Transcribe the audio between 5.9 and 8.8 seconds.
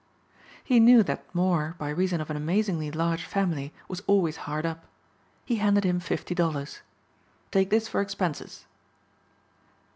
fifty dollars. "Take this for expenses."